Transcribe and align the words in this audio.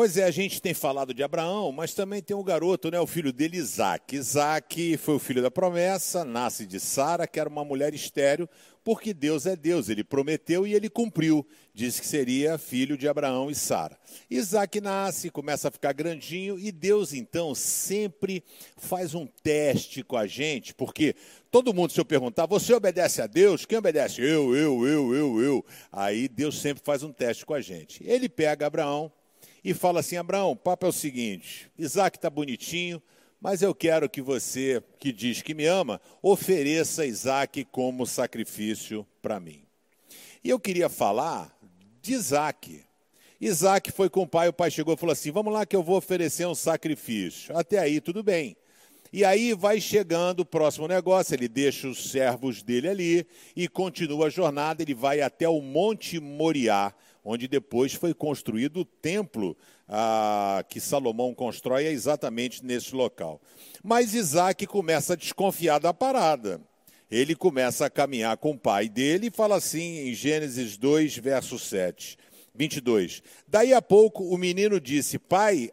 Pois 0.00 0.16
é, 0.16 0.24
a 0.24 0.30
gente 0.30 0.62
tem 0.62 0.72
falado 0.72 1.12
de 1.12 1.22
Abraão, 1.22 1.70
mas 1.72 1.92
também 1.92 2.22
tem 2.22 2.34
o 2.34 2.40
um 2.40 2.42
garoto, 2.42 2.90
né, 2.90 2.98
o 2.98 3.06
filho 3.06 3.34
dele, 3.34 3.58
Isaac. 3.58 4.16
Isaac 4.16 4.96
foi 4.96 5.16
o 5.16 5.18
filho 5.18 5.42
da 5.42 5.50
promessa, 5.50 6.24
nasce 6.24 6.64
de 6.64 6.80
Sara, 6.80 7.26
que 7.26 7.38
era 7.38 7.50
uma 7.50 7.66
mulher 7.66 7.92
estéreo, 7.92 8.48
porque 8.82 9.12
Deus 9.12 9.44
é 9.44 9.54
Deus, 9.54 9.90
ele 9.90 10.02
prometeu 10.02 10.66
e 10.66 10.72
ele 10.72 10.88
cumpriu. 10.88 11.46
Disse 11.74 12.00
que 12.00 12.06
seria 12.06 12.56
filho 12.56 12.96
de 12.96 13.06
Abraão 13.06 13.50
e 13.50 13.54
Sara. 13.54 13.98
Isaac 14.30 14.80
nasce, 14.80 15.28
começa 15.28 15.68
a 15.68 15.70
ficar 15.70 15.92
grandinho 15.92 16.58
e 16.58 16.72
Deus 16.72 17.12
então 17.12 17.54
sempre 17.54 18.42
faz 18.78 19.14
um 19.14 19.26
teste 19.26 20.02
com 20.02 20.16
a 20.16 20.26
gente, 20.26 20.72
porque 20.72 21.14
todo 21.50 21.74
mundo, 21.74 21.92
se 21.92 22.00
eu 22.00 22.06
perguntar, 22.06 22.46
você 22.46 22.72
obedece 22.72 23.20
a 23.20 23.26
Deus? 23.26 23.66
Quem 23.66 23.76
obedece? 23.76 24.22
Eu, 24.22 24.56
eu, 24.56 24.86
eu, 24.86 25.14
eu, 25.14 25.42
eu. 25.42 25.64
Aí 25.92 26.26
Deus 26.26 26.58
sempre 26.58 26.82
faz 26.82 27.02
um 27.02 27.12
teste 27.12 27.44
com 27.44 27.52
a 27.52 27.60
gente. 27.60 28.02
Ele 28.02 28.30
pega 28.30 28.66
Abraão 28.66 29.12
e 29.64 29.74
fala 29.74 30.00
assim: 30.00 30.16
Abraão, 30.16 30.52
o 30.52 30.56
papo 30.56 30.86
é 30.86 30.88
o 30.88 30.92
seguinte: 30.92 31.70
Isaac 31.78 32.16
está 32.16 32.28
bonitinho, 32.28 33.02
mas 33.40 33.62
eu 33.62 33.74
quero 33.74 34.08
que 34.08 34.20
você, 34.20 34.82
que 34.98 35.12
diz 35.12 35.42
que 35.42 35.54
me 35.54 35.66
ama, 35.66 36.00
ofereça 36.22 37.06
Isaac 37.06 37.64
como 37.66 38.06
sacrifício 38.06 39.06
para 39.22 39.40
mim. 39.40 39.62
E 40.42 40.50
eu 40.50 40.58
queria 40.58 40.88
falar 40.88 41.56
de 42.02 42.12
Isaac. 42.12 42.84
Isaac 43.40 43.90
foi 43.90 44.10
com 44.10 44.22
o 44.22 44.26
pai, 44.26 44.48
o 44.48 44.52
pai 44.52 44.70
chegou 44.70 44.94
e 44.94 44.96
falou 44.96 45.12
assim: 45.12 45.30
Vamos 45.30 45.52
lá 45.52 45.64
que 45.64 45.76
eu 45.76 45.82
vou 45.82 45.96
oferecer 45.96 46.46
um 46.46 46.54
sacrifício. 46.54 47.56
Até 47.56 47.78
aí 47.78 48.00
tudo 48.00 48.22
bem. 48.22 48.56
E 49.12 49.24
aí 49.24 49.54
vai 49.54 49.80
chegando 49.80 50.40
o 50.40 50.44
próximo 50.44 50.86
negócio, 50.86 51.34
ele 51.34 51.48
deixa 51.48 51.88
os 51.88 52.10
servos 52.10 52.62
dele 52.62 52.88
ali 52.88 53.26
e 53.56 53.66
continua 53.66 54.26
a 54.26 54.30
jornada, 54.30 54.82
ele 54.82 54.94
vai 54.94 55.20
até 55.20 55.48
o 55.48 55.60
Monte 55.60 56.20
Moriá, 56.20 56.94
onde 57.24 57.48
depois 57.48 57.92
foi 57.92 58.14
construído 58.14 58.80
o 58.80 58.84
templo 58.84 59.56
ah, 59.88 60.64
que 60.68 60.80
Salomão 60.80 61.34
constrói 61.34 61.86
é 61.86 61.92
exatamente 61.92 62.64
nesse 62.64 62.94
local. 62.94 63.40
Mas 63.82 64.14
Isaac 64.14 64.66
começa 64.66 65.12
a 65.12 65.16
desconfiar 65.16 65.78
da 65.78 65.92
parada. 65.92 66.60
Ele 67.10 67.34
começa 67.34 67.86
a 67.86 67.90
caminhar 67.90 68.36
com 68.36 68.52
o 68.52 68.58
pai 68.58 68.88
dele 68.88 69.26
e 69.26 69.30
fala 69.30 69.56
assim 69.56 70.08
em 70.08 70.14
Gênesis 70.14 70.76
2, 70.76 71.16
verso 71.18 71.58
7, 71.58 72.16
22. 72.54 73.22
Daí 73.48 73.74
a 73.74 73.82
pouco 73.82 74.22
o 74.24 74.38
menino 74.38 74.80
disse: 74.80 75.18
Pai, 75.18 75.70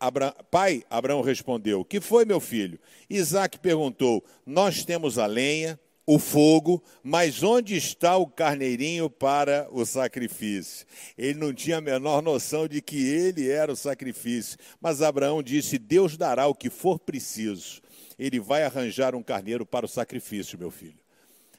Abra... 0.00 0.32
Pai, 0.50 0.82
Abraão 0.88 1.20
respondeu: 1.20 1.84
Que 1.84 2.00
foi, 2.00 2.24
meu 2.24 2.40
filho? 2.40 2.80
Isaac 3.08 3.58
perguntou: 3.58 4.24
Nós 4.46 4.82
temos 4.82 5.18
a 5.18 5.26
lenha 5.26 5.78
o 6.12 6.18
fogo, 6.18 6.82
mas 7.04 7.40
onde 7.44 7.76
está 7.76 8.16
o 8.16 8.26
carneirinho 8.26 9.08
para 9.08 9.68
o 9.70 9.86
sacrifício? 9.86 10.84
Ele 11.16 11.38
não 11.38 11.54
tinha 11.54 11.76
a 11.76 11.80
menor 11.80 12.20
noção 12.20 12.66
de 12.66 12.82
que 12.82 12.96
ele 12.96 13.48
era 13.48 13.70
o 13.70 13.76
sacrifício. 13.76 14.58
Mas 14.80 15.02
Abraão 15.02 15.40
disse: 15.40 15.78
Deus 15.78 16.16
dará 16.16 16.48
o 16.48 16.54
que 16.54 16.68
for 16.68 16.98
preciso. 16.98 17.80
Ele 18.18 18.40
vai 18.40 18.64
arranjar 18.64 19.14
um 19.14 19.22
carneiro 19.22 19.64
para 19.64 19.86
o 19.86 19.88
sacrifício, 19.88 20.58
meu 20.58 20.72
filho. 20.72 20.98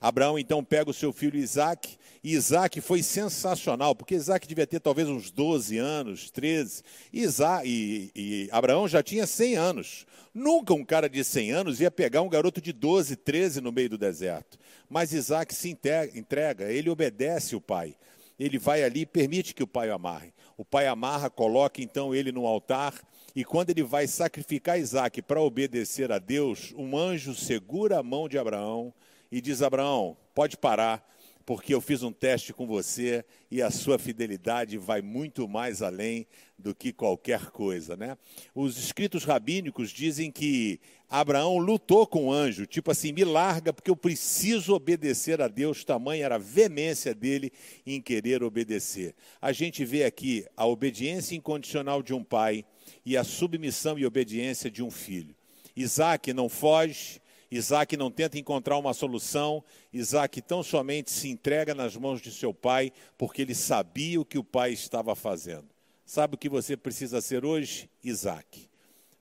Abraão 0.00 0.38
então 0.38 0.64
pega 0.64 0.88
o 0.88 0.94
seu 0.94 1.12
filho 1.12 1.38
Isaac, 1.38 1.98
e 2.24 2.32
Isaac 2.32 2.80
foi 2.80 3.02
sensacional, 3.02 3.94
porque 3.94 4.14
Isaac 4.14 4.48
devia 4.48 4.66
ter 4.66 4.80
talvez 4.80 5.08
uns 5.08 5.30
12 5.30 5.76
anos, 5.76 6.30
13, 6.30 6.82
e, 7.12 7.20
Isaac, 7.20 7.68
e, 7.68 8.10
e 8.14 8.48
Abraão 8.50 8.88
já 8.88 9.02
tinha 9.02 9.26
100 9.26 9.56
anos. 9.56 10.06
Nunca 10.32 10.72
um 10.72 10.84
cara 10.84 11.08
de 11.08 11.22
100 11.22 11.52
anos 11.52 11.80
ia 11.80 11.90
pegar 11.90 12.22
um 12.22 12.28
garoto 12.28 12.60
de 12.60 12.72
12, 12.72 13.16
13 13.16 13.60
no 13.60 13.72
meio 13.72 13.90
do 13.90 13.98
deserto. 13.98 14.58
Mas 14.88 15.12
Isaac 15.12 15.54
se 15.54 15.68
entrega, 15.68 16.72
ele 16.72 16.88
obedece 16.88 17.54
o 17.54 17.60
pai. 17.60 17.94
Ele 18.38 18.58
vai 18.58 18.82
ali 18.82 19.00
e 19.00 19.06
permite 19.06 19.54
que 19.54 19.62
o 19.62 19.66
pai 19.66 19.90
o 19.90 19.94
amarre. 19.94 20.32
O 20.56 20.64
pai 20.64 20.86
amarra, 20.86 21.28
coloca 21.28 21.82
então 21.82 22.14
ele 22.14 22.32
no 22.32 22.46
altar, 22.46 22.94
e 23.34 23.44
quando 23.44 23.70
ele 23.70 23.82
vai 23.82 24.06
sacrificar 24.06 24.78
Isaac 24.78 25.20
para 25.22 25.40
obedecer 25.40 26.10
a 26.10 26.18
Deus, 26.18 26.72
um 26.76 26.96
anjo 26.96 27.34
segura 27.34 27.98
a 27.98 28.02
mão 28.02 28.28
de 28.28 28.38
Abraão 28.38 28.94
e 29.30 29.40
diz: 29.40 29.62
Abraão, 29.62 30.16
pode 30.34 30.56
parar, 30.56 31.06
porque 31.44 31.74
eu 31.74 31.80
fiz 31.80 32.02
um 32.02 32.12
teste 32.12 32.52
com 32.52 32.66
você 32.66 33.24
e 33.50 33.60
a 33.60 33.70
sua 33.70 33.98
fidelidade 33.98 34.78
vai 34.78 35.02
muito 35.02 35.48
mais 35.48 35.82
além 35.82 36.26
do 36.56 36.74
que 36.74 36.92
qualquer 36.92 37.50
coisa, 37.50 37.96
né? 37.96 38.16
Os 38.54 38.78
escritos 38.78 39.24
rabínicos 39.24 39.90
dizem 39.90 40.30
que 40.30 40.78
Abraão 41.08 41.58
lutou 41.58 42.06
com 42.06 42.26
o 42.26 42.32
anjo, 42.32 42.66
tipo 42.66 42.90
assim, 42.90 43.12
me 43.12 43.24
larga 43.24 43.72
porque 43.72 43.90
eu 43.90 43.96
preciso 43.96 44.74
obedecer 44.74 45.40
a 45.40 45.48
Deus, 45.48 45.82
tamanha 45.82 46.24
era 46.24 46.36
a 46.36 46.38
veemência 46.38 47.12
dele 47.12 47.52
em 47.84 48.00
querer 48.00 48.44
obedecer. 48.44 49.14
A 49.40 49.50
gente 49.50 49.84
vê 49.84 50.04
aqui 50.04 50.46
a 50.56 50.66
obediência 50.66 51.34
incondicional 51.34 52.00
de 52.00 52.14
um 52.14 52.22
pai 52.22 52.64
e 53.04 53.16
a 53.16 53.24
submissão 53.24 53.98
e 53.98 54.06
obediência 54.06 54.70
de 54.70 54.84
um 54.84 54.90
filho. 54.90 55.34
Isaac 55.74 56.32
não 56.32 56.48
foge, 56.48 57.20
Isaac 57.50 57.96
não 57.96 58.10
tenta 58.10 58.38
encontrar 58.38 58.78
uma 58.78 58.94
solução, 58.94 59.64
Isaac 59.92 60.40
tão 60.40 60.62
somente 60.62 61.10
se 61.10 61.28
entrega 61.28 61.74
nas 61.74 61.96
mãos 61.96 62.20
de 62.20 62.30
seu 62.30 62.54
pai, 62.54 62.92
porque 63.18 63.42
ele 63.42 63.54
sabia 63.54 64.20
o 64.20 64.24
que 64.24 64.38
o 64.38 64.44
pai 64.44 64.72
estava 64.72 65.16
fazendo. 65.16 65.66
Sabe 66.04 66.36
o 66.36 66.38
que 66.38 66.48
você 66.48 66.76
precisa 66.76 67.20
ser 67.20 67.44
hoje? 67.44 67.90
Isaac. 68.04 68.68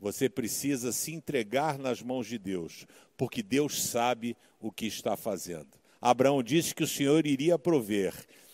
Você 0.00 0.28
precisa 0.28 0.92
se 0.92 1.12
entregar 1.12 1.78
nas 1.78 2.02
mãos 2.02 2.26
de 2.26 2.36
Deus, 2.36 2.86
porque 3.16 3.42
Deus 3.42 3.82
sabe 3.84 4.36
o 4.60 4.72
que 4.72 4.86
está 4.86 5.16
fazendo. 5.16 5.68
Abraão 6.00 6.42
disse 6.42 6.74
que 6.74 6.82
o 6.82 6.88
Senhor 6.88 7.26
iria 7.26 7.58
prover, 7.58 8.12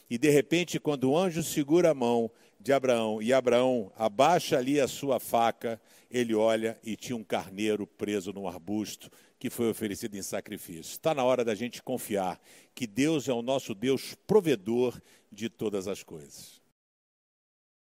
e 0.08 0.18
de 0.18 0.28
repente, 0.28 0.78
quando 0.78 1.10
o 1.10 1.16
anjo 1.16 1.42
segura 1.42 1.90
a 1.90 1.94
mão 1.94 2.30
de 2.60 2.72
Abraão 2.72 3.22
e 3.22 3.32
Abraão 3.32 3.90
abaixa 3.96 4.58
ali 4.58 4.78
a 4.78 4.86
sua 4.86 5.18
faca, 5.18 5.80
ele 6.10 6.34
olha 6.34 6.78
e 6.84 6.94
tinha 6.94 7.16
um 7.16 7.24
carneiro 7.24 7.86
preso 7.86 8.32
num 8.32 8.46
arbusto 8.46 9.10
que 9.42 9.50
foi 9.50 9.68
oferecido 9.68 10.16
em 10.16 10.22
sacrifício. 10.22 10.92
Está 10.92 11.12
na 11.12 11.24
hora 11.24 11.44
da 11.44 11.52
gente 11.52 11.82
confiar 11.82 12.40
que 12.72 12.86
Deus 12.86 13.26
é 13.26 13.32
o 13.32 13.42
nosso 13.42 13.74
Deus 13.74 14.14
provedor 14.24 15.02
de 15.32 15.48
todas 15.48 15.88
as 15.88 16.04
coisas. 16.04 16.61